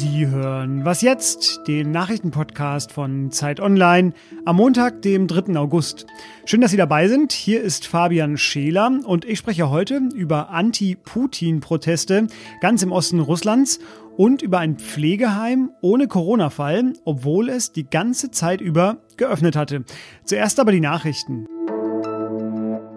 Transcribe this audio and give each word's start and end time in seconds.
Sie 0.00 0.26
hören 0.26 0.84
Was 0.84 1.02
jetzt? 1.02 1.60
Den 1.66 1.90
Nachrichtenpodcast 1.90 2.92
von 2.92 3.30
Zeit 3.30 3.60
Online 3.60 4.12
am 4.44 4.56
Montag, 4.56 5.02
dem 5.02 5.26
3. 5.26 5.56
August. 5.56 6.06
Schön, 6.46 6.60
dass 6.60 6.70
Sie 6.70 6.76
dabei 6.76 7.08
sind. 7.08 7.32
Hier 7.32 7.62
ist 7.62 7.86
Fabian 7.86 8.36
Scheler 8.36 9.00
und 9.04 9.24
ich 9.24 9.38
spreche 9.38 9.70
heute 9.70 10.00
über 10.14 10.50
Anti-Putin-Proteste 10.50 12.28
ganz 12.60 12.82
im 12.82 12.92
Osten 12.92 13.20
Russlands 13.20 13.78
und 14.16 14.42
über 14.42 14.58
ein 14.58 14.76
Pflegeheim 14.76 15.70
ohne 15.80 16.08
Corona-Fall, 16.08 16.92
obwohl 17.04 17.48
es 17.48 17.72
die 17.72 17.84
ganze 17.84 18.30
Zeit 18.30 18.60
über 18.60 18.98
geöffnet 19.16 19.56
hatte. 19.56 19.84
Zuerst 20.24 20.60
aber 20.60 20.72
die 20.72 20.80
Nachrichten. 20.80 21.46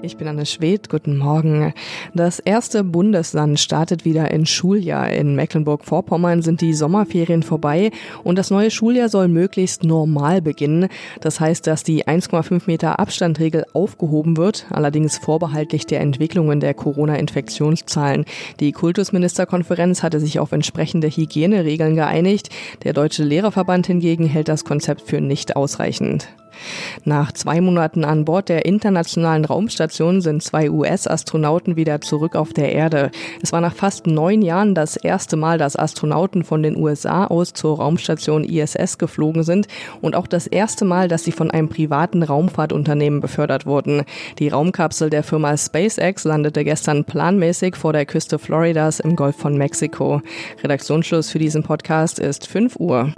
Ich 0.04 0.18
bin 0.18 0.28
Anne 0.28 0.46
Schwedt, 0.46 0.90
guten 0.90 1.18
Morgen. 1.18 1.74
Das 2.14 2.40
erste 2.40 2.84
Bundesland 2.84 3.58
startet 3.58 4.04
wieder 4.04 4.32
in 4.32 4.46
Schuljahr. 4.46 5.10
In 5.10 5.34
Mecklenburg-Vorpommern 5.36 6.42
sind 6.42 6.60
die 6.60 6.74
Sommerferien 6.74 7.42
vorbei 7.42 7.90
und 8.22 8.38
das 8.38 8.52
neue 8.52 8.70
Schuljahr 8.70 9.08
soll 9.08 9.30
möglichst 9.30 9.86
normal 9.86 10.42
beginnen. 10.42 10.90
Das 11.22 11.40
heißt, 11.40 11.66
dass 11.68 11.84
die 11.84 12.06
1,5 12.06 12.64
Meter 12.66 13.00
Abstandregel 13.00 13.64
aufgehoben 13.72 14.36
wird, 14.36 14.66
allerdings 14.72 15.18
vorbehaltlich 15.20 15.86
der 15.86 16.02
Entwicklungen 16.02 16.60
der 16.60 16.74
Corona-Infektionszahlen. 16.74 18.26
Die 18.60 18.74
Kultusministerkonferenz 18.74 20.04
hatte 20.04 20.20
sich 20.20 20.38
auf 20.38 20.52
entsprechende 20.52 21.08
Hygieneregeln 21.08 21.96
geeinigt. 21.96 22.50
Der 22.84 22.92
Deutsche 22.92 23.24
Lehrerverband 23.24 23.88
hingegen 23.88 24.26
hält 24.26 24.50
das 24.50 24.66
Konzept 24.66 25.04
für 25.04 25.22
nicht 25.22 25.56
ausreichend. 25.56 26.28
Nach 27.06 27.32
zwei 27.32 27.62
Monaten 27.62 28.04
an 28.06 28.26
Bord 28.26 28.50
der 28.50 28.66
internationalen 28.66 29.46
Raumstation 29.46 30.22
sind 30.22 30.44
zwei 30.44 30.70
US-Astronauten 30.70 31.76
wieder 31.76 32.02
zurück 32.02 32.36
auf 32.36 32.54
der 32.54 32.72
Erde. 32.72 33.12
Es 33.42 33.52
war 33.52 33.62
nach 33.62 33.74
fast 33.74 34.08
neun 34.08 34.42
Jahren 34.42 34.76
das 34.76 34.96
erste 34.96 35.36
Mal, 35.36 35.58
dass 35.58 35.76
Astronauten 35.76 36.44
von 36.44 36.64
den 36.64 36.78
USA 36.78 37.26
aus 37.26 37.54
zur 37.54 37.78
Raumstation 37.78 38.44
ISS 38.44 38.98
geflogen 38.98 39.44
sind 39.44 39.68
und 40.02 40.16
auch 40.16 40.28
das 40.28 40.48
erste 40.48 40.86
Mal, 40.86 41.08
dass 41.08 41.24
sie 41.24 41.32
von 41.32 41.52
einem 41.52 41.70
privaten 41.70 42.24
Raumfahrtunternehmen 42.24 43.20
befördert 43.20 43.66
wurden. 43.66 44.04
Die 44.40 44.50
Raumkapsel 44.50 45.10
der 45.10 45.24
Firma 45.24 45.58
SpaceX 45.58 46.24
landete 46.24 46.64
gestern 46.64 47.06
planmäßig 47.06 47.76
vor 47.76 47.94
der 47.94 48.06
Küste 48.06 48.40
Floridas 48.40 49.00
im 49.00 49.16
Golf 49.16 49.36
von 49.38 49.58
Mexiko. 49.58 50.22
Redaktionsschluss 50.64 51.30
für 51.30 51.40
diesen 51.40 51.64
Podcast 51.64 52.20
ist 52.20 52.48
5 52.48 52.76
Uhr. 52.78 53.14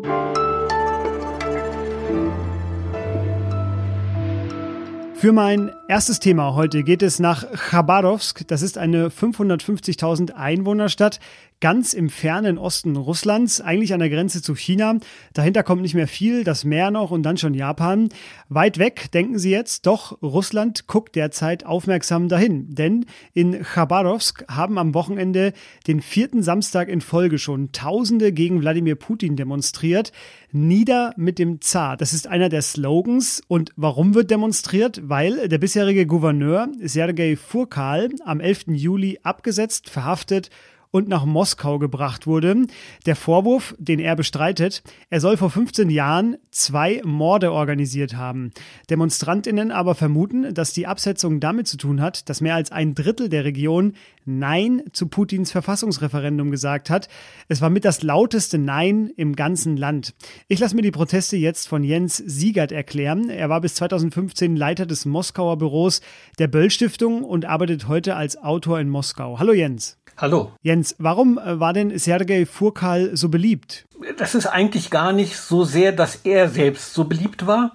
Für 5.18 5.32
mein 5.32 5.72
erstes 5.88 6.20
Thema 6.20 6.56
heute 6.56 6.84
geht 6.84 7.02
es 7.02 7.20
nach 7.20 7.46
Chabarovsk. 7.54 8.46
Das 8.48 8.62
ist 8.62 8.78
eine 8.78 9.08
550.000 9.08 10.34
Einwohnerstadt 10.34 11.22
ganz 11.62 11.94
im 11.94 12.10
fernen 12.10 12.58
Osten 12.58 12.96
Russlands, 12.96 13.62
eigentlich 13.62 13.94
an 13.94 14.00
der 14.00 14.10
Grenze 14.10 14.42
zu 14.42 14.56
China. 14.56 14.98
Dahinter 15.34 15.64
kommt 15.64 15.82
nicht 15.82 15.94
mehr 15.94 16.08
viel, 16.08 16.44
das 16.44 16.66
Meer 16.66 16.92
noch 16.92 17.12
und 17.12 17.24
dann 17.24 17.38
schon 17.38 17.54
Japan. 17.54 18.10
Weit 18.50 18.78
weg, 18.78 19.12
denken 19.14 19.40
Sie 19.40 19.52
jetzt, 19.52 19.86
doch 19.86 20.22
Russland 20.22 20.88
guckt 20.88 21.16
derzeit 21.16 21.66
aufmerksam 21.66 22.28
dahin. 22.28 22.76
Denn 22.76 23.06
in 23.34 23.64
Chabarovsk 23.64 24.46
haben 24.50 24.78
am 24.78 24.94
Wochenende 24.94 25.54
den 25.88 26.02
vierten 26.02 26.44
Samstag 26.44 26.90
in 26.90 27.02
Folge 27.02 27.40
schon 27.40 27.72
Tausende 27.72 28.32
gegen 28.32 28.62
Wladimir 28.62 28.96
Putin 28.96 29.36
demonstriert. 29.36 30.12
Nieder 30.52 31.14
mit 31.18 31.40
dem 31.40 31.62
Zar. 31.62 31.98
Das 31.98 32.14
ist 32.14 32.28
einer 32.28 32.50
der 32.50 32.62
Slogans. 32.62 33.42
Und 33.48 33.72
warum 33.76 34.14
wird 34.14 34.32
demonstriert? 34.32 35.02
Weil 35.04 35.50
der 35.50 35.58
bisherige 35.58 36.06
Gouverneur 36.06 36.70
Sergei 36.82 37.36
Furkal 37.36 38.10
am 38.24 38.40
11. 38.40 38.66
Juli 38.68 39.20
abgesetzt, 39.24 39.90
verhaftet 39.90 40.50
und 40.96 41.10
nach 41.10 41.26
Moskau 41.26 41.78
gebracht 41.78 42.26
wurde. 42.26 42.68
Der 43.06 43.18
Vorwurf, 43.18 43.76
den 43.78 44.00
er 44.00 44.16
bestreitet, 44.16 44.82
er 45.10 45.20
soll 45.20 45.36
vor 45.36 45.50
15 45.50 45.90
Jahren 45.90 46.38
zwei 46.52 47.02
Morde 47.04 47.52
organisiert 47.52 48.16
haben. 48.16 48.52
Demonstrantinnen 48.90 49.72
aber 49.72 49.94
vermuten, 49.94 50.54
dass 50.54 50.72
die 50.72 50.88
Absetzung 50.88 51.42
damit 51.42 51.68
zu 51.68 51.76
tun 51.76 52.00
hat, 52.00 52.30
dass 52.30 52.40
mehr 52.40 52.56
als 52.56 52.72
ein 52.72 52.96
Drittel 52.96 53.28
der 53.28 53.44
Region 53.44 53.92
Nein 54.24 54.84
zu 54.94 55.08
Putins 55.08 55.52
Verfassungsreferendum 55.52 56.50
gesagt 56.50 56.90
hat. 56.90 57.10
Es 57.50 57.60
war 57.60 57.70
mit 57.70 57.84
das 57.84 58.02
lauteste 58.02 58.58
Nein 58.58 59.12
im 59.18 59.36
ganzen 59.36 59.76
Land. 59.76 60.16
Ich 60.48 60.60
lasse 60.60 60.78
mir 60.78 60.82
die 60.82 60.92
Proteste 60.92 61.36
jetzt 61.36 61.68
von 61.68 61.84
Jens 61.84 62.24
Siegert 62.26 62.72
erklären. 62.72 63.30
Er 63.30 63.50
war 63.50 63.60
bis 63.60 63.76
2015 63.76 64.56
Leiter 64.56 64.86
des 64.86 65.06
Moskauer 65.06 65.58
Büros 65.58 66.00
der 66.40 66.48
Böll 66.48 66.72
Stiftung 66.72 67.26
und 67.26 67.44
arbeitet 67.44 67.90
heute 67.90 68.16
als 68.16 68.38
Autor 68.38 68.80
in 68.80 68.88
Moskau. 68.88 69.40
Hallo 69.40 69.52
Jens. 69.52 69.98
Hallo. 70.18 70.54
Jens, 70.62 70.85
warum 70.98 71.38
äh, 71.38 71.60
war 71.60 71.74
denn 71.74 71.98
Sergei 71.98 72.46
Furkal 72.46 73.12
so 73.16 73.30
beliebt? 73.30 73.86
Das 74.18 74.36
ist 74.36 74.46
eigentlich 74.46 74.92
gar 74.92 75.14
nicht 75.14 75.38
so 75.38 75.64
sehr, 75.64 75.92
dass 75.92 76.18
er 76.24 76.50
selbst 76.50 76.94
so 76.94 77.06
beliebt 77.06 77.48
war, 77.48 77.72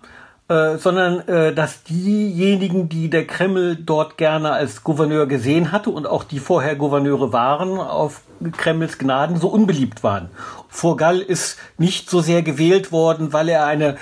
äh, 0.49 0.79
sondern 0.79 1.27
äh, 1.29 1.55
dass 1.55 1.85
diejenigen, 1.85 2.89
die 2.89 3.09
der 3.09 3.27
Kreml 3.27 3.77
dort 3.77 4.17
gerne 4.17 4.53
als 4.53 4.85
Gouverneur 4.85 5.27
gesehen 5.27 5.73
hatte 5.73 5.91
und 5.91 6.07
auch 6.07 6.25
die 6.25 6.39
vorher 6.39 6.77
Gouverneure 6.77 7.33
waren 7.33 7.79
auf 7.79 8.23
Kremls 8.53 8.99
Gnaden, 8.99 9.37
so 9.37 9.49
unbeliebt 9.49 10.03
waren. 10.03 10.29
Furgal 10.69 11.21
ist 11.21 11.59
nicht 11.79 12.11
so 12.11 12.21
sehr 12.21 12.43
gewählt 12.43 12.93
worden, 12.93 13.33
weil 13.33 13.49
er 13.49 13.67
eine, 13.67 13.97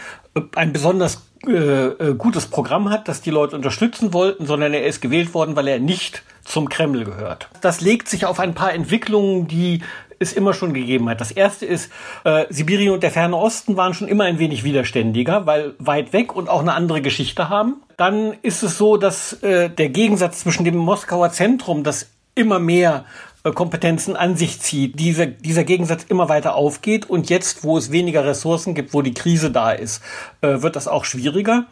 ein 0.54 0.72
besonders 0.72 1.22
äh, 1.46 2.14
gutes 2.16 2.46
Programm 2.46 2.90
hat, 2.90 3.08
das 3.08 3.20
die 3.20 3.30
Leute 3.30 3.54
unterstützen 3.54 4.12
wollten, 4.12 4.46
sondern 4.46 4.74
er 4.74 4.86
ist 4.86 5.00
gewählt 5.00 5.34
worden, 5.34 5.54
weil 5.54 5.68
er 5.68 5.78
nicht 5.78 6.22
zum 6.48 6.68
Kreml 6.68 7.04
gehört. 7.04 7.48
Das 7.60 7.80
legt 7.80 8.08
sich 8.08 8.26
auf 8.26 8.40
ein 8.40 8.54
paar 8.54 8.72
Entwicklungen, 8.72 9.46
die 9.48 9.82
es 10.18 10.32
immer 10.32 10.52
schon 10.52 10.74
gegeben 10.74 11.08
hat. 11.08 11.20
Das 11.20 11.30
erste 11.30 11.66
ist, 11.66 11.92
äh, 12.24 12.46
Sibirien 12.50 12.92
und 12.92 13.02
der 13.02 13.10
ferne 13.10 13.36
Osten 13.36 13.76
waren 13.76 13.94
schon 13.94 14.08
immer 14.08 14.24
ein 14.24 14.38
wenig 14.38 14.64
widerständiger, 14.64 15.46
weil 15.46 15.74
weit 15.78 16.12
weg 16.12 16.34
und 16.34 16.48
auch 16.48 16.60
eine 16.60 16.74
andere 16.74 17.02
Geschichte 17.02 17.48
haben. 17.48 17.76
Dann 17.96 18.34
ist 18.42 18.62
es 18.62 18.78
so, 18.78 18.96
dass 18.96 19.34
äh, 19.42 19.70
der 19.70 19.90
Gegensatz 19.90 20.40
zwischen 20.40 20.64
dem 20.64 20.76
Moskauer 20.76 21.30
Zentrum, 21.30 21.84
das 21.84 22.08
immer 22.34 22.58
mehr 22.58 23.04
äh, 23.44 23.52
Kompetenzen 23.52 24.16
an 24.16 24.36
sich 24.36 24.60
zieht, 24.60 24.98
dieser, 24.98 25.26
dieser 25.26 25.64
Gegensatz 25.64 26.04
immer 26.04 26.28
weiter 26.28 26.54
aufgeht 26.54 27.08
und 27.08 27.30
jetzt, 27.30 27.62
wo 27.62 27.78
es 27.78 27.92
weniger 27.92 28.24
Ressourcen 28.24 28.74
gibt, 28.74 28.94
wo 28.94 29.02
die 29.02 29.14
Krise 29.14 29.50
da 29.50 29.72
ist, 29.72 30.02
äh, 30.40 30.62
wird 30.62 30.74
das 30.74 30.88
auch 30.88 31.04
schwieriger. 31.04 31.66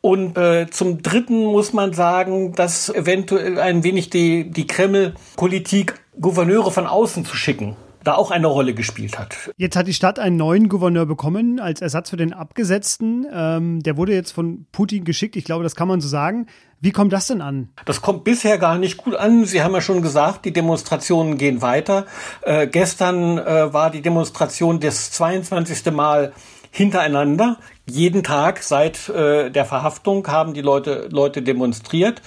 Und 0.00 0.38
äh, 0.38 0.68
zum 0.70 1.02
Dritten 1.02 1.44
muss 1.44 1.72
man 1.72 1.92
sagen, 1.92 2.52
dass 2.54 2.88
eventuell 2.88 3.58
ein 3.58 3.84
wenig 3.84 4.10
die, 4.10 4.50
die 4.50 4.66
Kreml-Politik, 4.66 5.94
Gouverneure 6.18 6.70
von 6.70 6.86
außen 6.86 7.24
zu 7.24 7.36
schicken, 7.36 7.76
da 8.02 8.14
auch 8.14 8.30
eine 8.30 8.46
Rolle 8.46 8.72
gespielt 8.72 9.18
hat. 9.18 9.36
Jetzt 9.56 9.76
hat 9.76 9.86
die 9.86 9.92
Stadt 9.92 10.18
einen 10.18 10.36
neuen 10.36 10.68
Gouverneur 10.68 11.04
bekommen 11.04 11.60
als 11.60 11.82
Ersatz 11.82 12.10
für 12.10 12.16
den 12.16 12.32
Abgesetzten. 12.32 13.26
Ähm, 13.30 13.82
der 13.82 13.96
wurde 13.98 14.14
jetzt 14.14 14.32
von 14.32 14.66
Putin 14.72 15.04
geschickt. 15.04 15.36
Ich 15.36 15.44
glaube, 15.44 15.64
das 15.64 15.76
kann 15.76 15.88
man 15.88 16.00
so 16.00 16.08
sagen. 16.08 16.46
Wie 16.80 16.92
kommt 16.92 17.12
das 17.12 17.26
denn 17.26 17.42
an? 17.42 17.68
Das 17.84 18.00
kommt 18.00 18.24
bisher 18.24 18.56
gar 18.56 18.78
nicht 18.78 18.96
gut 18.96 19.14
an. 19.14 19.44
Sie 19.44 19.62
haben 19.62 19.74
ja 19.74 19.82
schon 19.82 20.00
gesagt, 20.00 20.46
die 20.46 20.52
Demonstrationen 20.52 21.36
gehen 21.36 21.60
weiter. 21.60 22.06
Äh, 22.40 22.68
gestern 22.68 23.36
äh, 23.36 23.72
war 23.74 23.90
die 23.90 24.00
Demonstration 24.00 24.80
das 24.80 25.10
22. 25.10 25.92
Mal 25.92 26.32
hintereinander. 26.70 27.58
Jeden 27.90 28.22
Tag 28.22 28.62
seit 28.62 29.08
äh, 29.08 29.50
der 29.50 29.64
Verhaftung 29.64 30.26
haben 30.28 30.54
die 30.54 30.62
Leute, 30.62 31.08
Leute 31.10 31.42
demonstriert. 31.42 32.22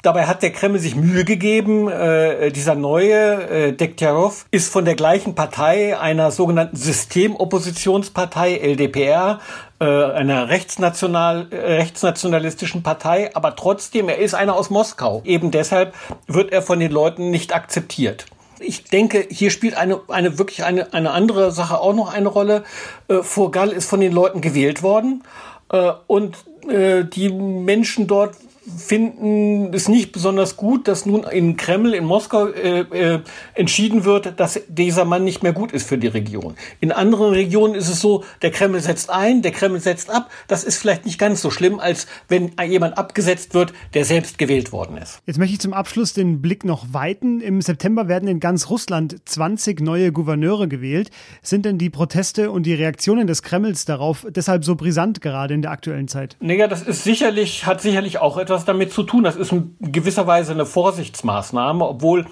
Dabei 0.00 0.26
hat 0.26 0.42
der 0.42 0.52
Kreml 0.52 0.78
sich 0.78 0.96
Mühe 0.96 1.24
gegeben. 1.24 1.88
Äh, 1.88 2.50
dieser 2.50 2.74
neue 2.74 3.42
äh, 3.48 3.72
Dektarov 3.72 4.46
ist 4.50 4.72
von 4.72 4.86
der 4.86 4.94
gleichen 4.94 5.34
Partei, 5.34 5.98
einer 5.98 6.30
sogenannten 6.30 6.76
Systemoppositionspartei 6.76 8.56
LDPR, 8.56 9.40
äh, 9.80 9.84
einer 9.84 10.48
rechtsnational, 10.48 11.48
äh, 11.50 11.56
rechtsnationalistischen 11.74 12.82
Partei, 12.82 13.30
aber 13.34 13.54
trotzdem, 13.54 14.08
er 14.08 14.16
ist 14.16 14.34
einer 14.34 14.56
aus 14.56 14.70
Moskau. 14.70 15.20
Eben 15.26 15.50
deshalb 15.50 15.94
wird 16.26 16.52
er 16.52 16.62
von 16.62 16.80
den 16.80 16.90
Leuten 16.90 17.30
nicht 17.30 17.54
akzeptiert 17.54 18.24
ich 18.62 18.84
denke, 18.84 19.26
hier 19.30 19.50
spielt 19.50 19.76
eine, 19.76 20.00
eine 20.08 20.38
wirklich 20.38 20.64
eine, 20.64 20.92
eine 20.92 21.10
andere 21.10 21.52
Sache 21.52 21.80
auch 21.80 21.94
noch 21.94 22.12
eine 22.12 22.28
Rolle. 22.28 22.64
Äh, 23.08 23.22
Furgal 23.22 23.70
ist 23.70 23.88
von 23.88 24.00
den 24.00 24.12
Leuten 24.12 24.40
gewählt 24.40 24.82
worden 24.82 25.24
äh, 25.70 25.92
und 26.06 26.36
äh, 26.68 27.04
die 27.04 27.30
Menschen 27.30 28.06
dort 28.06 28.36
finden 28.76 29.72
es 29.74 29.88
nicht 29.88 30.12
besonders 30.12 30.56
gut, 30.56 30.86
dass 30.86 31.04
nun 31.04 31.24
in 31.24 31.56
Kreml, 31.56 31.94
in 31.94 32.04
Moskau 32.04 32.46
äh, 32.46 32.80
äh, 32.80 33.20
entschieden 33.54 34.04
wird, 34.04 34.38
dass 34.38 34.60
dieser 34.68 35.04
Mann 35.04 35.24
nicht 35.24 35.42
mehr 35.42 35.52
gut 35.52 35.72
ist 35.72 35.88
für 35.88 35.98
die 35.98 36.06
Region. 36.06 36.54
In 36.80 36.92
anderen 36.92 37.32
Regionen 37.32 37.74
ist 37.74 37.88
es 37.88 38.00
so, 38.00 38.24
der 38.40 38.50
Kreml 38.50 38.80
setzt 38.80 39.10
ein, 39.10 39.42
der 39.42 39.50
Kreml 39.50 39.80
setzt 39.80 40.10
ab. 40.10 40.30
Das 40.46 40.62
ist 40.64 40.78
vielleicht 40.78 41.06
nicht 41.06 41.18
ganz 41.18 41.42
so 41.42 41.50
schlimm, 41.50 41.80
als 41.80 42.06
wenn 42.28 42.52
jemand 42.64 42.98
abgesetzt 42.98 43.54
wird, 43.54 43.72
der 43.94 44.04
selbst 44.04 44.38
gewählt 44.38 44.70
worden 44.70 44.96
ist. 44.96 45.20
Jetzt 45.26 45.38
möchte 45.38 45.54
ich 45.54 45.60
zum 45.60 45.72
Abschluss 45.72 46.12
den 46.12 46.40
Blick 46.40 46.64
noch 46.64 46.86
weiten. 46.92 47.40
Im 47.40 47.60
September 47.60 48.06
werden 48.06 48.28
in 48.28 48.38
ganz 48.38 48.70
Russland 48.70 49.16
20 49.24 49.80
neue 49.80 50.12
Gouverneure 50.12 50.68
gewählt. 50.68 51.10
Sind 51.42 51.64
denn 51.64 51.78
die 51.78 51.90
Proteste 51.90 52.50
und 52.50 52.64
die 52.64 52.74
Reaktionen 52.74 53.26
des 53.26 53.42
Kremls 53.42 53.84
darauf 53.84 54.26
deshalb 54.30 54.64
so 54.64 54.76
brisant 54.76 55.20
gerade 55.20 55.54
in 55.54 55.62
der 55.62 55.72
aktuellen 55.72 56.06
Zeit? 56.06 56.36
Naja, 56.40 56.68
das 56.68 56.82
ist 56.82 57.02
sicherlich, 57.02 57.66
hat 57.66 57.80
sicherlich 57.80 58.18
auch 58.18 58.38
etwas 58.38 58.51
das 58.52 58.64
damit 58.64 58.92
zu 58.92 59.02
tun. 59.02 59.24
Das 59.24 59.36
ist 59.36 59.52
in 59.52 59.76
gewisser 59.80 60.26
Weise 60.26 60.52
eine 60.52 60.66
Vorsichtsmaßnahme, 60.66 61.84
obwohl 61.86 62.26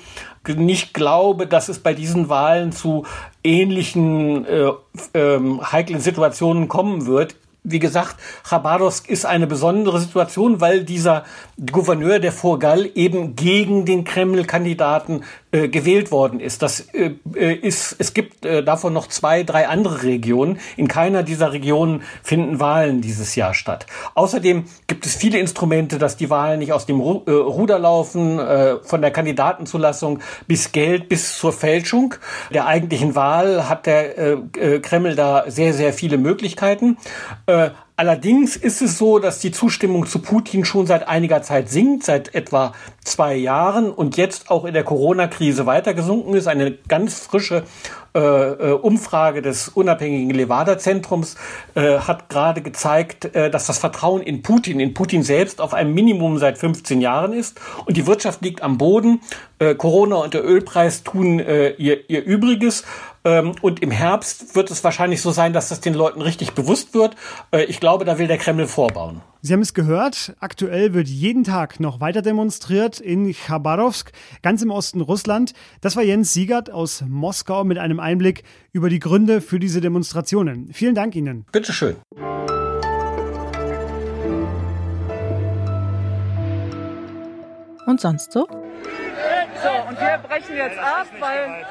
ich 0.46 0.56
nicht 0.56 0.94
glaube, 0.94 1.46
dass 1.46 1.69
es 1.69 1.81
bei 1.81 1.94
diesen 1.94 2.28
Wahlen 2.28 2.72
zu 2.72 3.05
ähnlichen 3.43 4.46
äh, 4.46 4.70
ähm, 5.14 5.61
heiklen 5.72 6.00
Situationen 6.00 6.69
kommen 6.69 7.06
wird 7.06 7.34
wie 7.62 7.78
gesagt, 7.78 8.17
Chabarovsk 8.49 9.08
ist 9.08 9.26
eine 9.26 9.46
besondere 9.46 10.00
Situation, 10.00 10.61
weil 10.61 10.84
dieser 10.84 11.25
Gouverneur 11.70 12.19
der 12.19 12.32
Vorgall 12.32 12.88
eben 12.94 13.37
gegen 13.37 13.84
den 13.84 14.05
Kreml-Kandidaten 14.05 15.25
äh, 15.52 15.69
gewählt 15.69 16.12
worden 16.12 16.38
ist. 16.38 16.62
Das 16.62 16.81
äh, 16.94 17.11
äh, 17.35 17.55
ist, 17.55 17.97
es 17.99 18.14
gibt 18.14 18.47
äh, 18.47 18.62
davon 18.62 18.93
noch 18.93 19.08
zwei, 19.08 19.43
drei 19.43 19.67
andere 19.67 20.05
Regionen. 20.05 20.61
In 20.76 20.87
keiner 20.87 21.25
dieser 21.25 21.52
Regionen 21.52 22.02
finden 22.23 22.61
Wahlen 22.61 23.00
dieses 23.00 23.35
Jahr 23.35 23.52
statt. 23.52 23.87
Außerdem 24.14 24.67
gibt 24.87 25.06
es 25.06 25.17
viele 25.17 25.41
Instrumente, 25.41 25.99
dass 25.99 26.17
die 26.17 26.31
Wahlen 26.31 26.61
nicht 26.61 26.73
aus 26.73 26.87
dem 26.87 27.00
Ru 27.00 27.23
äh, 27.26 27.32
Ruder 27.32 27.81
laufen, 27.81 28.41
von 28.82 29.00
der 29.00 29.11
Kandidatenzulassung 29.11 30.20
bis 30.47 30.73
Geld 30.73 31.08
bis 31.08 31.37
zur 31.37 31.53
Fälschung 31.53 32.14
der 32.53 32.67
eigentlichen 32.67 33.14
Wahl 33.14 33.69
hat 33.69 33.87
der 33.87 34.38
Kreml 34.82 35.14
da 35.14 35.44
sehr, 35.49 35.73
sehr 35.73 35.93
viele 35.93 36.19
Möglichkeiten. 36.19 36.96
Allerdings 38.00 38.56
ist 38.56 38.81
es 38.81 38.97
so, 38.97 39.19
dass 39.19 39.41
die 39.41 39.50
Zustimmung 39.50 40.06
zu 40.06 40.20
Putin 40.20 40.64
schon 40.64 40.87
seit 40.87 41.06
einiger 41.06 41.43
Zeit 41.43 41.69
sinkt, 41.69 42.05
seit 42.05 42.35
etwa 42.35 42.73
zwei 43.05 43.35
Jahren 43.35 43.91
und 43.91 44.17
jetzt 44.17 44.50
auch 44.50 44.64
in 44.64 44.73
der 44.73 44.85
Corona-Krise 44.85 45.67
weiter 45.67 45.93
gesunken 45.93 46.32
ist. 46.32 46.47
Eine 46.47 46.70
ganz 46.88 47.20
frische 47.20 47.64
äh, 48.12 48.18
äh, 48.18 48.72
Umfrage 48.72 49.40
des 49.40 49.68
unabhängigen 49.68 50.30
Levada-Zentrums 50.30 51.36
äh, 51.76 51.98
hat 51.98 52.28
gerade 52.28 52.60
gezeigt, 52.60 53.36
äh, 53.36 53.50
dass 53.50 53.66
das 53.66 53.78
Vertrauen 53.78 54.20
in 54.20 54.42
Putin, 54.42 54.80
in 54.80 54.94
Putin 54.94 55.22
selbst, 55.22 55.60
auf 55.60 55.74
einem 55.74 55.94
Minimum 55.94 56.38
seit 56.38 56.58
15 56.58 57.00
Jahren 57.00 57.32
ist 57.32 57.60
und 57.86 57.96
die 57.96 58.08
Wirtschaft 58.08 58.42
liegt 58.42 58.62
am 58.62 58.78
Boden. 58.78 59.20
Äh, 59.60 59.76
Corona 59.76 60.16
und 60.16 60.34
der 60.34 60.44
Ölpreis 60.44 61.04
tun 61.04 61.38
äh, 61.38 61.70
ihr, 61.74 62.10
ihr 62.10 62.24
Übriges. 62.24 62.84
Ähm, 63.24 63.52
und 63.60 63.80
im 63.80 63.92
Herbst 63.92 64.56
wird 64.56 64.70
es 64.70 64.82
wahrscheinlich 64.82 65.22
so 65.22 65.30
sein, 65.30 65.52
dass 65.52 65.68
das 65.68 65.80
den 65.80 65.94
Leuten 65.94 66.20
richtig 66.22 66.54
bewusst 66.54 66.94
wird. 66.94 67.14
Ich 67.68 67.78
glaube, 67.78 68.04
da 68.04 68.18
will 68.18 68.26
der 68.26 68.38
Kreml 68.38 68.66
vorbauen. 68.66 69.20
Sie 69.42 69.54
haben 69.54 69.62
es 69.62 69.72
gehört, 69.72 70.34
aktuell 70.40 70.92
wird 70.92 71.08
jeden 71.08 71.44
Tag 71.44 71.80
noch 71.80 72.00
weiter 72.00 72.20
demonstriert 72.20 73.00
in 73.00 73.32
Chabarovsk, 73.32 74.12
ganz 74.42 74.60
im 74.60 74.70
Osten 74.70 75.00
Russland. 75.00 75.54
Das 75.80 75.96
war 75.96 76.02
Jens 76.02 76.34
Siegert 76.34 76.70
aus 76.70 77.02
Moskau 77.08 77.64
mit 77.64 77.78
einem 77.78 78.00
Einblick 78.00 78.43
über 78.73 78.88
die 78.88 78.99
Gründe 78.99 79.41
für 79.41 79.58
diese 79.58 79.81
Demonstrationen. 79.81 80.73
Vielen 80.73 80.94
Dank 80.94 81.14
Ihnen. 81.14 81.47
Bitteschön. 81.52 81.97
Und 87.87 88.00
sonst 88.00 88.32
so? 88.32 88.47
So, 89.62 89.88
und 89.88 90.00
wir 90.00 90.19
brechen 90.26 90.56
jetzt 90.56 90.79
ab, 90.79 91.06
weil 91.19 91.67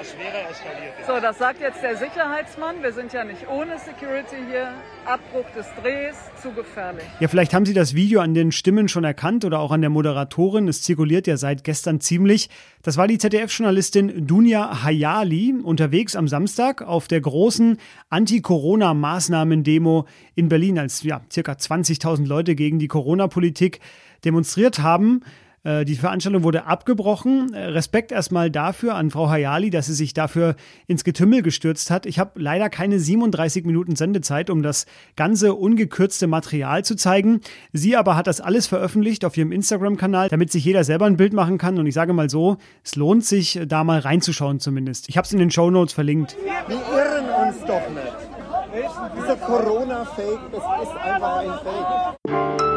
das 0.00 0.16
wäre 0.16 0.48
eskaliert. 0.50 0.94
So, 1.06 1.20
das 1.20 1.38
sagt 1.38 1.60
jetzt 1.60 1.82
der 1.82 1.96
Sicherheitsmann. 1.96 2.82
Wir 2.82 2.92
sind 2.92 3.12
ja 3.12 3.22
nicht 3.22 3.46
ohne 3.48 3.78
Security 3.78 4.36
hier. 4.50 4.72
Abbruch 5.04 5.44
des 5.54 5.66
Drehs, 5.82 6.16
zu 6.40 6.52
gefährlich. 6.52 7.04
Ja, 7.20 7.28
vielleicht 7.28 7.52
haben 7.52 7.66
Sie 7.66 7.74
das 7.74 7.94
Video 7.94 8.20
an 8.20 8.32
den 8.32 8.50
Stimmen 8.50 8.88
schon 8.88 9.04
erkannt 9.04 9.44
oder 9.44 9.60
auch 9.60 9.72
an 9.72 9.82
der 9.82 9.90
Moderatorin. 9.90 10.68
Es 10.68 10.82
zirkuliert 10.82 11.26
ja 11.26 11.36
seit 11.36 11.64
gestern 11.64 12.00
ziemlich. 12.00 12.48
Das 12.82 12.96
war 12.96 13.08
die 13.08 13.18
ZDF-Journalistin 13.18 14.26
Dunja 14.26 14.82
Hayali 14.84 15.54
unterwegs 15.62 16.16
am 16.16 16.28
Samstag 16.28 16.80
auf 16.80 17.06
der 17.06 17.20
großen 17.20 17.78
Anti-Corona-Maßnahmen-Demo 18.08 20.06
in 20.34 20.48
Berlin, 20.48 20.78
als 20.78 21.02
ja, 21.02 21.20
circa 21.30 21.52
20.000 21.52 22.26
Leute 22.26 22.54
gegen 22.54 22.78
die 22.78 22.88
Corona-Politik 22.88 23.80
demonstriert 24.24 24.78
haben. 24.78 25.22
Äh, 25.62 25.84
die 25.84 25.96
Veranstaltung 25.96 26.42
wurde 26.42 26.66
abgebrochen. 26.66 27.52
Äh, 27.52 27.66
Respekt 27.66 28.12
erstmal 28.12 28.50
dafür 28.50 28.94
an 28.94 29.10
Frau 29.10 29.28
Hayali, 29.28 29.70
dass 29.70 29.86
sie 29.86 29.94
sich 29.94 30.14
dafür 30.14 30.56
ins 30.86 31.04
Getümmel 31.04 31.42
gestürzt 31.42 31.90
hat. 31.90 32.06
Ich 32.06 32.18
habe 32.18 32.40
leider 32.40 32.70
keine 32.70 32.98
37 32.98 33.64
Minuten 33.64 33.96
Sendezeit, 33.96 34.50
um 34.50 34.62
das 34.62 34.86
ganze 35.16 35.54
ungekürzte 35.54 36.26
Material 36.26 36.84
zu 36.84 36.96
zeigen. 36.96 37.40
Sie 37.72 37.96
aber 37.96 38.16
hat 38.16 38.26
das 38.26 38.40
alles 38.40 38.66
veröffentlicht 38.66 39.24
auf 39.24 39.36
ihrem 39.36 39.52
Instagram-Kanal, 39.52 40.28
damit 40.28 40.50
sich 40.50 40.64
jeder 40.64 40.84
selber 40.84 41.06
ein 41.06 41.16
Bild 41.16 41.32
machen 41.32 41.58
kann. 41.58 41.78
Und 41.78 41.86
ich 41.86 41.94
sage 41.94 42.12
mal 42.12 42.30
so, 42.30 42.56
es 42.82 42.96
lohnt 42.96 43.24
sich, 43.24 43.60
da 43.66 43.84
mal 43.84 44.00
reinzuschauen 44.00 44.60
zumindest. 44.60 45.08
Ich 45.08 45.16
habe 45.16 45.26
es 45.26 45.32
in 45.32 45.38
den 45.38 45.50
Show 45.50 45.70
Notes 45.70 45.92
verlinkt. 45.92 46.36
Wir 46.66 46.76
irren 46.76 47.48
uns 47.48 47.60
doch 47.66 47.88
nicht. 47.90 48.30
Dieser 49.16 49.36
Corona-Fake, 49.36 50.40
das 50.52 50.62
ist 50.82 50.96
einfach 51.04 51.38
ein 51.38 52.16
Fake. 52.26 52.69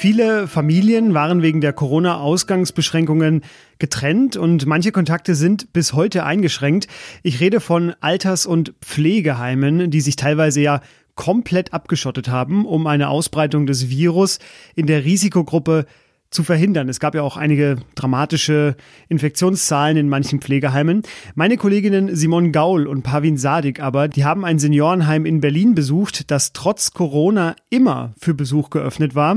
Viele 0.00 0.48
Familien 0.48 1.12
waren 1.12 1.42
wegen 1.42 1.60
der 1.60 1.74
Corona-Ausgangsbeschränkungen 1.74 3.42
getrennt 3.78 4.34
und 4.34 4.64
manche 4.64 4.92
Kontakte 4.92 5.34
sind 5.34 5.74
bis 5.74 5.92
heute 5.92 6.24
eingeschränkt. 6.24 6.86
Ich 7.22 7.40
rede 7.40 7.60
von 7.60 7.92
Alters- 8.00 8.46
und 8.46 8.72
Pflegeheimen, 8.80 9.90
die 9.90 10.00
sich 10.00 10.16
teilweise 10.16 10.62
ja 10.62 10.80
komplett 11.16 11.74
abgeschottet 11.74 12.30
haben, 12.30 12.64
um 12.64 12.86
eine 12.86 13.10
Ausbreitung 13.10 13.66
des 13.66 13.90
Virus 13.90 14.38
in 14.74 14.86
der 14.86 15.04
Risikogruppe 15.04 15.84
zu 16.30 16.44
verhindern. 16.44 16.88
Es 16.88 17.00
gab 17.00 17.14
ja 17.14 17.22
auch 17.22 17.36
einige 17.36 17.76
dramatische 17.94 18.76
Infektionszahlen 19.08 19.96
in 19.96 20.08
manchen 20.08 20.40
Pflegeheimen. 20.40 21.02
Meine 21.34 21.56
Kolleginnen 21.56 22.14
Simon 22.14 22.52
Gaul 22.52 22.86
und 22.86 23.02
Pavin 23.02 23.36
Sadik 23.36 23.80
aber, 23.80 24.08
die 24.08 24.24
haben 24.24 24.44
ein 24.44 24.58
Seniorenheim 24.58 25.26
in 25.26 25.40
Berlin 25.40 25.74
besucht, 25.74 26.30
das 26.30 26.52
trotz 26.52 26.92
Corona 26.92 27.56
immer 27.68 28.14
für 28.18 28.34
Besuch 28.34 28.70
geöffnet 28.70 29.14
war. 29.14 29.36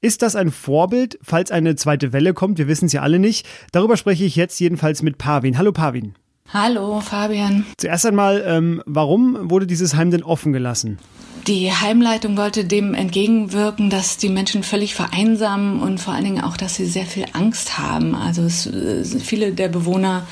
Ist 0.00 0.22
das 0.22 0.34
ein 0.34 0.50
Vorbild, 0.50 1.18
falls 1.22 1.50
eine 1.50 1.76
zweite 1.76 2.12
Welle 2.12 2.34
kommt? 2.34 2.58
Wir 2.58 2.66
wissen 2.66 2.86
es 2.86 2.92
ja 2.92 3.02
alle 3.02 3.18
nicht. 3.18 3.46
Darüber 3.70 3.96
spreche 3.96 4.24
ich 4.24 4.34
jetzt 4.34 4.58
jedenfalls 4.58 5.02
mit 5.02 5.18
Pavin. 5.18 5.58
Hallo 5.58 5.70
Pavin. 5.72 6.14
Hallo 6.52 7.00
Fabian. 7.00 7.64
Zuerst 7.78 8.04
einmal, 8.04 8.42
ähm, 8.46 8.82
warum 8.84 9.50
wurde 9.50 9.66
dieses 9.66 9.94
Heim 9.94 10.10
denn 10.10 10.22
offen 10.22 10.52
gelassen? 10.52 10.98
Die 11.46 11.72
Heimleitung 11.72 12.36
wollte 12.36 12.64
dem 12.64 12.94
entgegenwirken, 12.94 13.90
dass 13.90 14.16
die 14.16 14.28
Menschen 14.28 14.62
völlig 14.62 14.94
vereinsamen 14.94 15.80
und 15.80 15.98
vor 15.98 16.14
allen 16.14 16.24
Dingen 16.24 16.44
auch, 16.44 16.56
dass 16.56 16.76
sie 16.76 16.86
sehr 16.86 17.06
viel 17.06 17.24
Angst 17.32 17.78
haben. 17.78 18.14
Also 18.14 18.42
es, 18.42 18.66
äh, 18.66 19.04
viele 19.04 19.52
der 19.52 19.68
Bewohner 19.68 20.24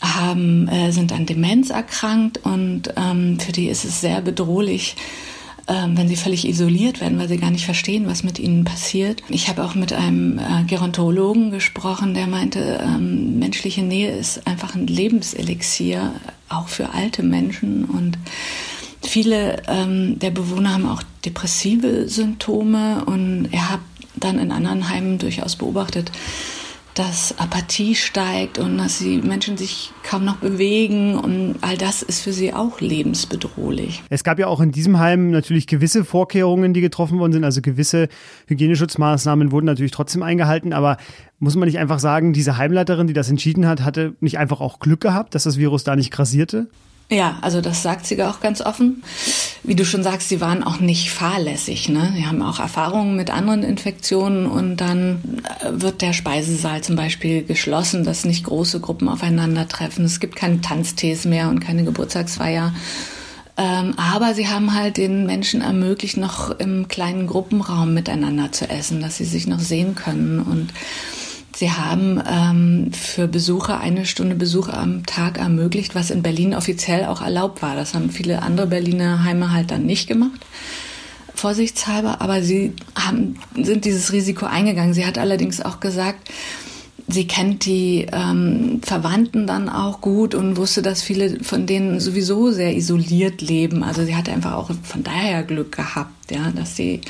haben, 0.00 0.68
äh, 0.68 0.92
sind 0.92 1.12
an 1.12 1.26
Demenz 1.26 1.70
erkrankt 1.70 2.38
und 2.44 2.94
ähm, 2.96 3.40
für 3.40 3.52
die 3.52 3.68
ist 3.68 3.84
es 3.84 4.00
sehr 4.00 4.20
bedrohlich, 4.20 4.94
ähm, 5.66 5.96
wenn 5.98 6.08
sie 6.08 6.16
völlig 6.16 6.46
isoliert 6.46 7.00
werden, 7.00 7.18
weil 7.18 7.28
sie 7.28 7.36
gar 7.36 7.50
nicht 7.50 7.64
verstehen, 7.64 8.06
was 8.06 8.22
mit 8.22 8.38
ihnen 8.38 8.64
passiert. 8.64 9.24
Ich 9.28 9.48
habe 9.48 9.64
auch 9.64 9.74
mit 9.74 9.92
einem 9.92 10.38
äh, 10.38 10.64
Gerontologen 10.66 11.50
gesprochen, 11.50 12.14
der 12.14 12.28
meinte, 12.28 12.80
ähm, 12.82 13.40
menschliche 13.40 13.82
Nähe 13.82 14.16
ist 14.16 14.46
einfach 14.46 14.76
ein 14.76 14.86
Lebenselixier, 14.86 16.12
auch 16.48 16.68
für 16.68 16.94
alte 16.94 17.22
Menschen. 17.22 17.84
Und 17.84 18.16
viele 19.02 19.62
ähm, 19.66 20.18
der 20.18 20.30
Bewohner 20.30 20.74
haben 20.74 20.88
auch 20.88 21.02
depressive 21.24 22.08
Symptome 22.08 23.04
und 23.06 23.48
er 23.52 23.70
hat 23.70 23.80
dann 24.16 24.38
in 24.38 24.52
anderen 24.52 24.88
Heimen 24.88 25.18
durchaus 25.18 25.56
beobachtet, 25.56 26.12
dass 26.94 27.38
Apathie 27.38 27.94
steigt 27.94 28.58
und 28.58 28.76
dass 28.76 28.98
die 28.98 29.18
Menschen 29.18 29.56
sich 29.56 29.92
kaum 30.02 30.24
noch 30.24 30.36
bewegen 30.36 31.14
und 31.14 31.56
all 31.60 31.76
das 31.78 32.02
ist 32.02 32.20
für 32.20 32.32
sie 32.32 32.52
auch 32.52 32.80
lebensbedrohlich. 32.80 34.02
Es 34.10 34.24
gab 34.24 34.38
ja 34.38 34.48
auch 34.48 34.60
in 34.60 34.72
diesem 34.72 34.98
Heim 34.98 35.30
natürlich 35.30 35.66
gewisse 35.66 36.04
Vorkehrungen, 36.04 36.74
die 36.74 36.80
getroffen 36.80 37.18
worden 37.18 37.32
sind, 37.32 37.44
also 37.44 37.62
gewisse 37.62 38.08
Hygieneschutzmaßnahmen 38.48 39.52
wurden 39.52 39.66
natürlich 39.66 39.92
trotzdem 39.92 40.22
eingehalten, 40.22 40.72
aber 40.72 40.96
muss 41.38 41.54
man 41.54 41.66
nicht 41.68 41.78
einfach 41.78 42.00
sagen, 42.00 42.32
diese 42.32 42.58
Heimleiterin, 42.58 43.06
die 43.06 43.14
das 43.14 43.30
entschieden 43.30 43.66
hat, 43.66 43.82
hatte 43.82 44.14
nicht 44.20 44.38
einfach 44.38 44.60
auch 44.60 44.80
Glück 44.80 45.00
gehabt, 45.00 45.34
dass 45.34 45.44
das 45.44 45.56
Virus 45.56 45.84
da 45.84 45.96
nicht 45.96 46.10
grassierte? 46.10 46.68
Ja, 47.12 47.38
also 47.40 47.60
das 47.60 47.82
sagt 47.82 48.06
sie 48.06 48.22
auch 48.22 48.38
ganz 48.38 48.60
offen. 48.60 49.02
Wie 49.64 49.74
du 49.74 49.84
schon 49.84 50.04
sagst, 50.04 50.28
sie 50.28 50.40
waren 50.40 50.62
auch 50.62 50.78
nicht 50.78 51.10
fahrlässig. 51.10 51.88
Ne? 51.88 52.12
Sie 52.14 52.24
haben 52.24 52.40
auch 52.40 52.60
Erfahrungen 52.60 53.16
mit 53.16 53.30
anderen 53.30 53.64
Infektionen 53.64 54.46
und 54.46 54.76
dann 54.76 55.20
äh, 55.60 55.70
wird 55.72 56.02
der 56.02 56.12
Speisesaal 56.12 56.82
zum 56.82 56.94
Beispiel 56.94 57.42
geschlossen, 57.42 58.04
dass 58.04 58.24
nicht 58.24 58.44
große 58.44 58.78
Gruppen 58.78 59.08
aufeinandertreffen. 59.08 60.04
Es 60.04 60.20
gibt 60.20 60.36
keine 60.36 60.60
Tanztees 60.60 61.24
mehr 61.24 61.48
und 61.48 61.58
keine 61.58 61.82
Geburtstagsfeier. 61.82 62.72
Ähm, 63.56 63.94
aber 63.96 64.32
sie 64.34 64.46
haben 64.46 64.74
halt 64.74 64.96
den 64.96 65.26
Menschen 65.26 65.62
ermöglicht, 65.62 66.16
noch 66.16 66.60
im 66.60 66.86
kleinen 66.86 67.26
Gruppenraum 67.26 67.92
miteinander 67.92 68.52
zu 68.52 68.70
essen, 68.70 69.00
dass 69.00 69.16
sie 69.16 69.24
sich 69.24 69.48
noch 69.48 69.58
sehen 69.58 69.96
können 69.96 70.38
und 70.38 70.68
Sie 71.60 71.70
haben 71.70 72.22
ähm, 72.26 72.90
für 72.90 73.28
Besucher 73.28 73.80
eine 73.80 74.06
Stunde 74.06 74.34
Besuch 74.34 74.70
am 74.70 75.04
Tag 75.04 75.36
ermöglicht, 75.36 75.94
was 75.94 76.10
in 76.10 76.22
Berlin 76.22 76.54
offiziell 76.54 77.04
auch 77.04 77.20
erlaubt 77.20 77.60
war. 77.60 77.76
Das 77.76 77.92
haben 77.92 78.08
viele 78.08 78.40
andere 78.40 78.66
Berliner 78.66 79.24
Heime 79.24 79.52
halt 79.52 79.70
dann 79.70 79.84
nicht 79.84 80.06
gemacht, 80.06 80.40
vorsichtshalber. 81.34 82.22
Aber 82.22 82.42
sie 82.42 82.72
haben, 82.94 83.38
sind 83.54 83.84
dieses 83.84 84.10
Risiko 84.10 84.46
eingegangen. 84.46 84.94
Sie 84.94 85.04
hat 85.04 85.18
allerdings 85.18 85.60
auch 85.60 85.80
gesagt, 85.80 86.30
sie 87.08 87.26
kennt 87.26 87.66
die 87.66 88.06
ähm, 88.10 88.80
Verwandten 88.82 89.46
dann 89.46 89.68
auch 89.68 90.00
gut 90.00 90.34
und 90.34 90.56
wusste, 90.56 90.80
dass 90.80 91.02
viele 91.02 91.44
von 91.44 91.66
denen 91.66 92.00
sowieso 92.00 92.52
sehr 92.52 92.74
isoliert 92.74 93.42
leben. 93.42 93.82
Also 93.82 94.06
sie 94.06 94.16
hatte 94.16 94.32
einfach 94.32 94.54
auch 94.54 94.70
von 94.82 95.02
daher 95.02 95.42
Glück 95.42 95.76
gehabt, 95.76 96.30
ja, 96.30 96.52
dass 96.56 96.74
sie 96.74 97.02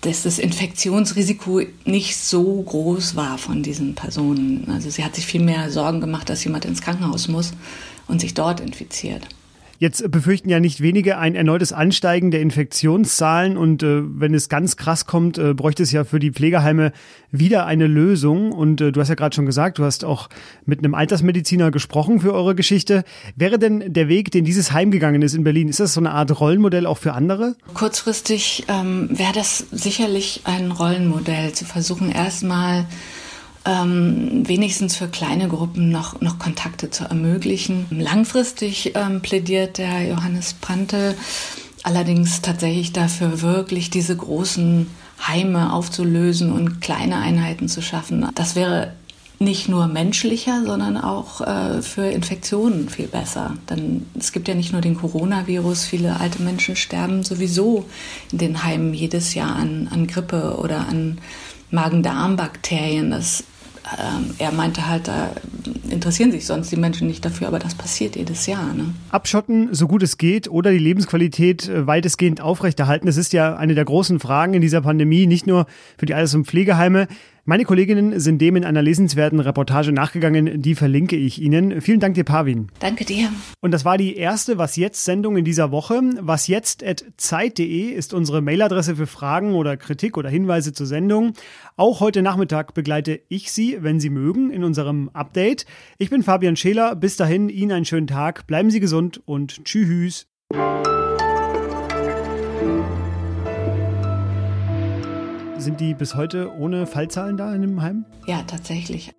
dass 0.00 0.22
das 0.22 0.38
Infektionsrisiko 0.38 1.62
nicht 1.84 2.16
so 2.16 2.62
groß 2.62 3.16
war 3.16 3.36
von 3.38 3.62
diesen 3.62 3.94
Personen. 3.94 4.68
Also 4.70 4.90
sie 4.90 5.04
hat 5.04 5.16
sich 5.16 5.26
viel 5.26 5.42
mehr 5.42 5.70
Sorgen 5.70 6.00
gemacht, 6.00 6.28
dass 6.28 6.44
jemand 6.44 6.64
ins 6.64 6.82
Krankenhaus 6.82 7.28
muss 7.28 7.52
und 8.06 8.20
sich 8.20 8.34
dort 8.34 8.60
infiziert. 8.60 9.26
Jetzt 9.80 10.10
befürchten 10.10 10.48
ja 10.48 10.58
nicht 10.58 10.80
wenige 10.80 11.18
ein 11.18 11.36
erneutes 11.36 11.72
Ansteigen 11.72 12.32
der 12.32 12.40
Infektionszahlen 12.40 13.56
und 13.56 13.84
äh, 13.84 14.00
wenn 14.02 14.34
es 14.34 14.48
ganz 14.48 14.76
krass 14.76 15.06
kommt, 15.06 15.38
äh, 15.38 15.54
bräuchte 15.54 15.84
es 15.84 15.92
ja 15.92 16.02
für 16.02 16.18
die 16.18 16.32
Pflegeheime 16.32 16.90
wieder 17.30 17.64
eine 17.64 17.86
Lösung. 17.86 18.50
Und 18.50 18.80
äh, 18.80 18.90
du 18.90 19.00
hast 19.00 19.08
ja 19.08 19.14
gerade 19.14 19.36
schon 19.36 19.46
gesagt, 19.46 19.78
du 19.78 19.84
hast 19.84 20.04
auch 20.04 20.30
mit 20.66 20.80
einem 20.80 20.96
Altersmediziner 20.96 21.70
gesprochen 21.70 22.18
für 22.18 22.34
eure 22.34 22.56
Geschichte. 22.56 23.04
Wäre 23.36 23.60
denn 23.60 23.92
der 23.92 24.08
Weg, 24.08 24.32
den 24.32 24.44
dieses 24.44 24.72
Heim 24.72 24.90
gegangen 24.90 25.22
ist 25.22 25.34
in 25.34 25.44
Berlin, 25.44 25.68
ist 25.68 25.78
das 25.78 25.94
so 25.94 26.00
eine 26.00 26.10
Art 26.10 26.40
Rollenmodell 26.40 26.84
auch 26.84 26.98
für 26.98 27.12
andere? 27.12 27.54
Kurzfristig 27.74 28.64
ähm, 28.66 29.08
wäre 29.12 29.32
das 29.32 29.58
sicherlich 29.70 30.40
ein 30.42 30.72
Rollenmodell, 30.72 31.52
zu 31.52 31.64
versuchen 31.64 32.10
erstmal 32.10 32.84
ähm, 33.64 34.46
wenigstens 34.46 34.96
für 34.96 35.08
kleine 35.08 35.48
Gruppen 35.48 35.90
noch, 35.90 36.20
noch 36.20 36.38
Kontakte 36.38 36.90
zu 36.90 37.04
ermöglichen. 37.04 37.86
Langfristig 37.90 38.92
ähm, 38.94 39.20
plädiert 39.20 39.78
der 39.78 40.06
Johannes 40.08 40.54
Prante 40.54 41.14
allerdings 41.82 42.42
tatsächlich 42.42 42.92
dafür, 42.92 43.40
wirklich 43.40 43.90
diese 43.90 44.16
großen 44.16 44.88
Heime 45.26 45.72
aufzulösen 45.72 46.52
und 46.52 46.80
kleine 46.80 47.16
Einheiten 47.16 47.68
zu 47.68 47.82
schaffen. 47.82 48.28
Das 48.34 48.54
wäre 48.54 48.92
nicht 49.40 49.68
nur 49.68 49.86
menschlicher, 49.86 50.64
sondern 50.66 50.96
auch 50.96 51.40
äh, 51.40 51.80
für 51.80 52.06
Infektionen 52.06 52.88
viel 52.88 53.06
besser. 53.06 53.54
Denn 53.70 54.06
es 54.18 54.32
gibt 54.32 54.48
ja 54.48 54.54
nicht 54.54 54.72
nur 54.72 54.80
den 54.80 54.96
Coronavirus, 54.96 55.84
viele 55.84 56.18
alte 56.18 56.42
Menschen 56.42 56.74
sterben 56.74 57.22
sowieso 57.22 57.84
in 58.32 58.38
den 58.38 58.64
Heimen 58.64 58.94
jedes 58.94 59.34
Jahr 59.34 59.54
an, 59.54 59.88
an 59.92 60.08
Grippe 60.08 60.56
oder 60.58 60.88
an 60.88 61.18
Magen-Darm-Bakterien. 61.70 63.10
Das 63.10 63.44
ähm, 63.96 64.34
er 64.38 64.52
meinte 64.52 64.88
halt, 64.88 65.08
da 65.08 65.30
interessieren 65.88 66.30
sich 66.30 66.44
sonst 66.44 66.70
die 66.70 66.76
Menschen 66.76 67.06
nicht 67.06 67.24
dafür, 67.24 67.48
aber 67.48 67.58
das 67.58 67.74
passiert 67.74 68.16
jedes 68.16 68.46
Jahr. 68.46 68.74
Ne? 68.74 68.92
Abschotten, 69.10 69.72
so 69.72 69.88
gut 69.88 70.02
es 70.02 70.18
geht, 70.18 70.48
oder 70.48 70.70
die 70.70 70.78
Lebensqualität 70.78 71.68
äh, 71.68 71.86
weitestgehend 71.86 72.40
aufrechterhalten, 72.40 73.06
das 73.06 73.16
ist 73.16 73.32
ja 73.32 73.56
eine 73.56 73.74
der 73.74 73.84
großen 73.84 74.20
Fragen 74.20 74.54
in 74.54 74.60
dieser 74.60 74.82
Pandemie, 74.82 75.26
nicht 75.26 75.46
nur 75.46 75.66
für 75.96 76.06
die 76.06 76.14
Alters- 76.14 76.34
und 76.34 76.46
Pflegeheime. 76.46 77.08
Meine 77.48 77.64
Kolleginnen 77.64 78.20
sind 78.20 78.42
dem 78.42 78.56
in 78.56 78.64
einer 78.66 78.82
lesenswerten 78.82 79.40
Reportage 79.40 79.90
nachgegangen, 79.90 80.60
die 80.60 80.74
verlinke 80.74 81.16
ich 81.16 81.40
Ihnen. 81.40 81.80
Vielen 81.80 81.98
Dank 81.98 82.14
dir, 82.14 82.24
Pavin. 82.24 82.66
Danke 82.78 83.06
dir. 83.06 83.30
Und 83.62 83.70
das 83.70 83.86
war 83.86 83.96
die 83.96 84.16
erste 84.16 84.58
Was 84.58 84.76
jetzt 84.76 85.02
Sendung 85.02 85.38
in 85.38 85.46
dieser 85.46 85.70
Woche. 85.70 85.98
Wasjetzt@zeit.de 86.20 87.88
ist 87.88 88.12
unsere 88.12 88.42
Mailadresse 88.42 88.96
für 88.96 89.06
Fragen 89.06 89.54
oder 89.54 89.78
Kritik 89.78 90.18
oder 90.18 90.28
Hinweise 90.28 90.74
zur 90.74 90.84
Sendung. 90.84 91.32
Auch 91.78 92.00
heute 92.00 92.20
Nachmittag 92.20 92.74
begleite 92.74 93.18
ich 93.30 93.50
Sie, 93.50 93.78
wenn 93.80 93.98
Sie 93.98 94.10
mögen, 94.10 94.50
in 94.50 94.62
unserem 94.62 95.08
Update. 95.14 95.64
Ich 95.96 96.10
bin 96.10 96.22
Fabian 96.22 96.54
Scheler. 96.54 96.96
Bis 96.96 97.16
dahin 97.16 97.48
Ihnen 97.48 97.72
einen 97.72 97.86
schönen 97.86 98.08
Tag. 98.08 98.46
Bleiben 98.46 98.70
Sie 98.70 98.80
gesund 98.80 99.22
und 99.24 99.64
tschüss. 99.64 100.26
Sind 105.58 105.80
die 105.80 105.92
bis 105.92 106.14
heute 106.14 106.56
ohne 106.56 106.86
Fallzahlen 106.86 107.36
da 107.36 107.52
in 107.52 107.62
dem 107.62 107.82
Heim? 107.82 108.04
Ja, 108.26 108.42
tatsächlich. 108.42 109.12